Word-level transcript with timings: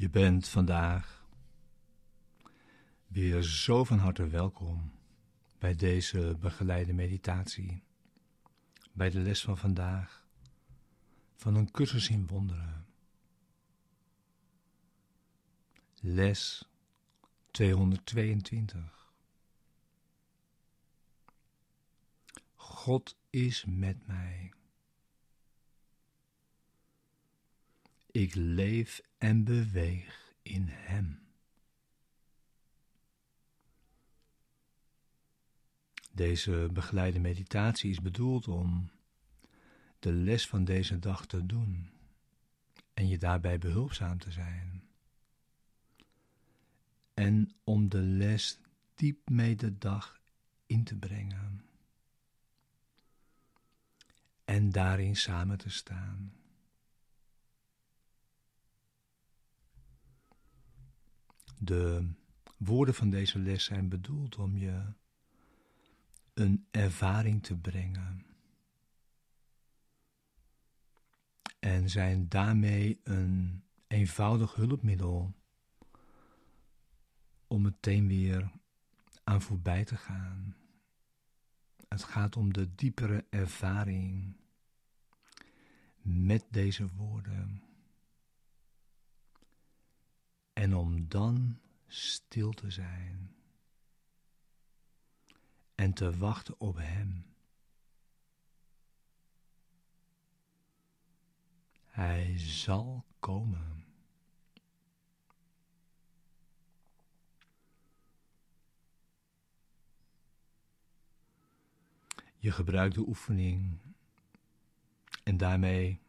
Je 0.00 0.10
bent 0.10 0.48
vandaag 0.48 1.26
weer 3.06 3.42
zo 3.42 3.84
van 3.84 3.98
harte 3.98 4.28
welkom 4.28 4.92
bij 5.58 5.74
deze 5.74 6.36
begeleide 6.40 6.92
meditatie, 6.92 7.82
bij 8.92 9.10
de 9.10 9.18
les 9.18 9.42
van 9.42 9.58
vandaag 9.58 10.26
van 11.36 11.54
een 11.54 11.70
cursus 11.70 12.08
in 12.08 12.26
wonderen. 12.26 12.86
Les 16.00 16.68
222. 17.50 19.12
God 22.54 23.16
is 23.30 23.64
met 23.64 24.06
mij. 24.06 24.52
Ik 28.10 28.34
leef 28.34 29.00
en 29.18 29.44
beweeg 29.44 30.34
in 30.42 30.66
Hem. 30.68 31.20
Deze 36.12 36.68
begeleide 36.72 37.18
meditatie 37.18 37.90
is 37.90 38.00
bedoeld 38.00 38.48
om 38.48 38.90
de 39.98 40.12
les 40.12 40.46
van 40.46 40.64
deze 40.64 40.98
dag 40.98 41.26
te 41.26 41.46
doen 41.46 41.90
en 42.94 43.08
je 43.08 43.18
daarbij 43.18 43.58
behulpzaam 43.58 44.18
te 44.18 44.30
zijn. 44.30 44.88
En 47.14 47.54
om 47.64 47.88
de 47.88 48.00
les 48.00 48.60
diep 48.94 49.28
mee 49.28 49.56
de 49.56 49.78
dag 49.78 50.20
in 50.66 50.84
te 50.84 50.96
brengen 50.96 51.64
en 54.44 54.70
daarin 54.70 55.16
samen 55.16 55.58
te 55.58 55.70
staan. 55.70 56.39
De 61.62 62.10
woorden 62.56 62.94
van 62.94 63.10
deze 63.10 63.38
les 63.38 63.64
zijn 63.64 63.88
bedoeld 63.88 64.36
om 64.36 64.56
je 64.56 64.82
een 66.34 66.66
ervaring 66.70 67.42
te 67.42 67.56
brengen. 67.56 68.26
En 71.58 71.90
zijn 71.90 72.28
daarmee 72.28 73.00
een 73.04 73.62
eenvoudig 73.86 74.54
hulpmiddel 74.54 75.34
om 77.46 77.62
meteen 77.62 78.08
weer 78.08 78.50
aan 79.24 79.42
voorbij 79.42 79.84
te 79.84 79.96
gaan. 79.96 80.56
Het 81.88 82.04
gaat 82.04 82.36
om 82.36 82.52
de 82.52 82.74
diepere 82.74 83.24
ervaring 83.30 84.36
met 86.02 86.46
deze 86.50 86.88
woorden. 86.88 87.69
En 90.60 90.74
om 90.74 91.08
dan 91.08 91.58
stil 91.86 92.52
te 92.52 92.70
zijn 92.70 93.34
en 95.74 95.92
te 95.92 96.16
wachten 96.16 96.60
op 96.60 96.76
Hem. 96.76 97.24
Hij 101.84 102.38
zal 102.38 103.04
komen. 103.20 103.84
Je 112.38 112.52
gebruikt 112.52 112.94
de 112.94 113.06
oefening 113.06 113.78
en 115.22 115.36
daarmee 115.36 116.00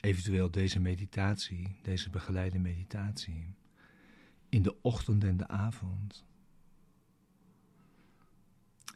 eventueel 0.00 0.50
deze 0.50 0.80
meditatie, 0.80 1.78
deze 1.82 2.10
begeleide 2.10 2.58
meditatie, 2.58 3.57
in 4.48 4.62
de 4.62 4.82
ochtend 4.82 5.24
en 5.24 5.36
de 5.36 5.48
avond. 5.48 6.26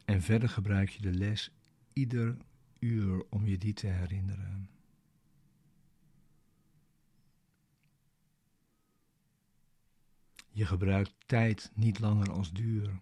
En 0.05 0.23
verder 0.23 0.49
gebruik 0.49 0.89
je 0.89 1.03
de 1.03 1.13
les 1.13 1.51
ieder 1.93 2.37
uur 2.79 3.25
om 3.31 3.47
je 3.47 3.59
die 3.59 3.73
te 3.73 3.87
herinneren. 3.87 4.71
Je 10.49 10.67
gebruikt 10.67 11.15
tijd 11.27 11.71
niet 11.75 11.99
langer 11.99 12.31
als 12.31 12.53
duur, 12.53 13.01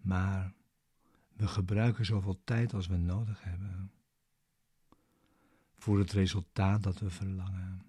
maar 0.00 0.54
we 1.32 1.48
gebruiken 1.48 2.04
zoveel 2.04 2.40
tijd 2.44 2.74
als 2.74 2.86
we 2.86 2.96
nodig 2.96 3.42
hebben 3.42 3.90
voor 5.78 5.98
het 5.98 6.12
resultaat 6.12 6.82
dat 6.82 6.98
we 6.98 7.10
verlangen. 7.10 7.82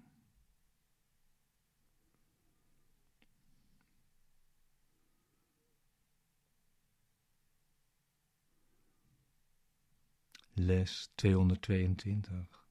Les 10.58 11.10
222. 11.14 12.66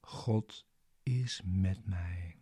God 0.00 0.66
is 1.02 1.40
met 1.44 1.86
mij. 1.86 2.36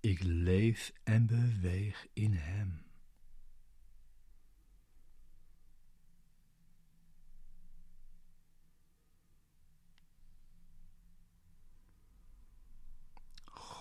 Ik 0.00 0.22
leef 0.22 0.92
en 1.04 1.26
beweeg 1.26 2.06
in 2.12 2.32
Hem. 2.32 2.87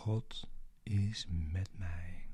God 0.07 0.49
is 0.83 1.25
met 1.29 1.77
mij. 1.77 2.29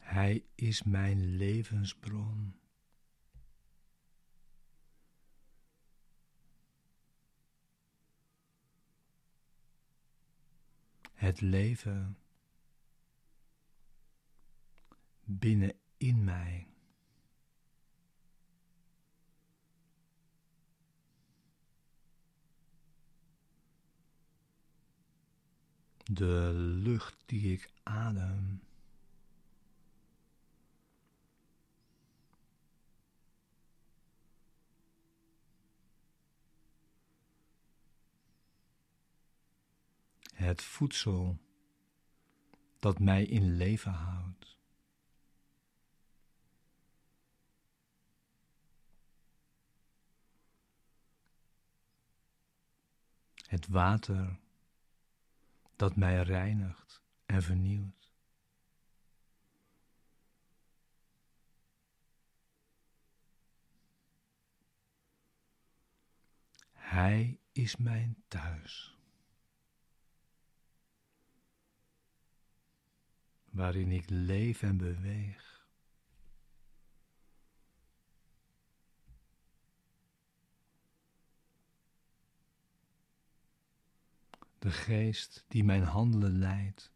Hij 0.00 0.44
is 0.54 0.82
mijn 0.82 1.36
levensbron. 1.36 2.54
Het 11.12 11.40
leven 11.40 12.18
binnenin 15.24 16.24
mij. 16.24 16.75
De 26.10 26.50
lucht 26.54 27.16
die 27.26 27.52
ik 27.52 27.70
adem. 27.82 28.60
Het 40.34 40.62
voedsel 40.62 41.38
dat 42.78 42.98
mij 42.98 43.24
in 43.24 43.56
leven 43.56 43.92
houdt. 43.92 44.58
Het 53.46 53.68
water 53.68 54.38
dat 55.76 55.96
mij 55.96 56.22
reinigt 56.22 57.02
en 57.26 57.42
vernieuwt. 57.42 58.12
Hij 66.72 67.40
is 67.52 67.76
mijn 67.76 68.22
thuis, 68.28 68.98
waarin 73.44 73.90
ik 73.90 74.10
leef 74.10 74.62
en 74.62 74.76
beweeg. 74.76 75.55
De 84.66 84.72
geest 84.72 85.44
die 85.48 85.64
mijn 85.64 85.82
handelen 85.82 86.38
leidt. 86.38 86.94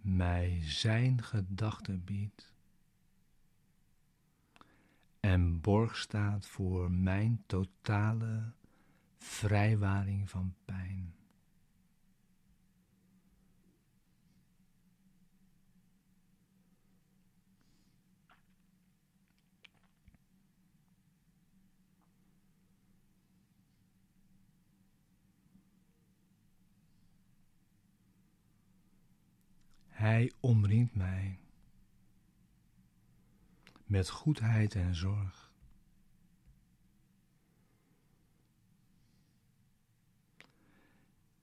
mij 0.00 0.60
zijn 0.62 1.22
gedachten 1.22 2.04
biedt 2.04 2.52
en 5.20 5.60
borg 5.60 5.96
staat 5.96 6.46
voor 6.46 6.90
mijn 6.90 7.42
totale 7.46 8.52
vrijwaring 9.18 10.30
van 10.30 10.54
pijn. 10.64 11.14
Hij 30.04 30.32
omringt 30.40 30.94
mij 30.94 31.38
met 33.84 34.10
goedheid 34.10 34.74
en 34.74 34.94
zorg. 34.94 35.52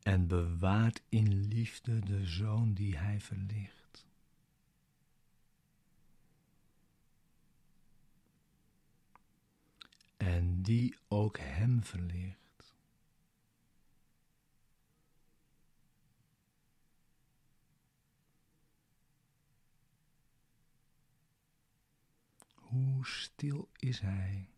En 0.01 0.27
bewaart 0.27 1.01
in 1.09 1.47
liefde 1.47 1.99
de 1.99 2.25
zoon 2.25 2.73
die 2.73 2.97
hij 2.97 3.19
verlicht. 3.19 4.07
En 10.17 10.61
die 10.61 10.97
ook 11.07 11.37
hem 11.37 11.83
verlicht. 11.83 12.40
Hoe 23.01 23.09
stil 23.09 23.69
is 23.75 23.99
hij, 23.99 24.49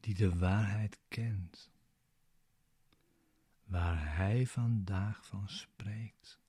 die 0.00 0.14
de 0.14 0.38
waarheid 0.38 0.98
kent, 1.08 1.70
waar 3.64 4.16
hij 4.16 4.46
vandaag 4.46 5.26
van 5.26 5.48
spreekt. 5.48 6.40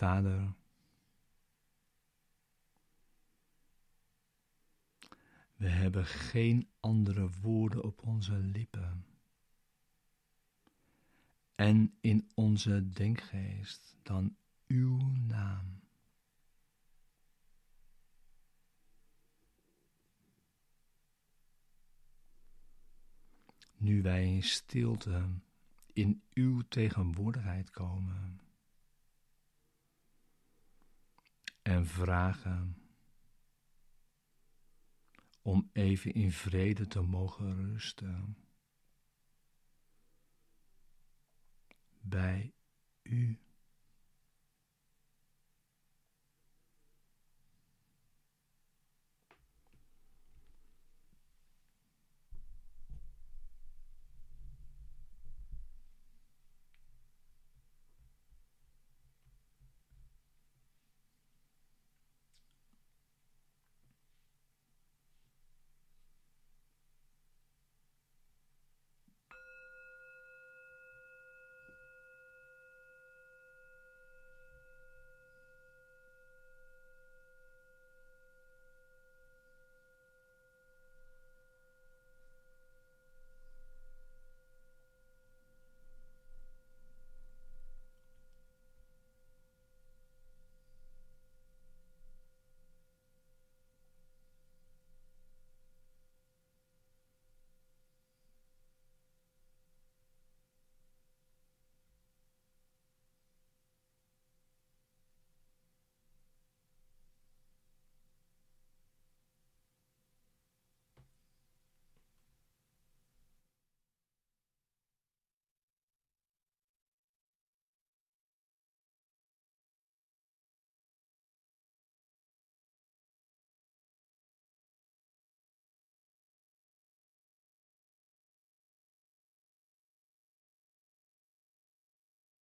Vader, 0.00 0.54
we 5.56 5.68
hebben 5.68 6.06
geen 6.06 6.68
andere 6.80 7.30
woorden 7.30 7.84
op 7.84 8.02
onze 8.02 8.32
lippen 8.32 9.06
en 11.54 11.96
in 12.00 12.30
onze 12.34 12.88
denkgeest 12.88 13.96
dan 14.02 14.36
uw 14.66 14.98
naam. 15.12 15.80
Nu 23.76 24.02
wij 24.02 24.34
in 24.34 24.42
stilte 24.42 25.28
in 25.92 26.22
uw 26.32 26.62
tegenwoordigheid 26.68 27.70
komen 27.70 28.40
en 31.70 31.86
vragen 31.86 32.76
om 35.42 35.70
even 35.72 36.12
in 36.12 36.32
vrede 36.32 36.86
te 36.86 37.00
mogen 37.00 37.72
rusten 37.72 38.36
bij 42.00 42.52
u. 43.02 43.38